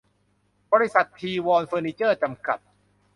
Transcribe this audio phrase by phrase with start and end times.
[0.71, 2.59] บริษัท ธีวรเฟอร์นิเจอร์ จำกัด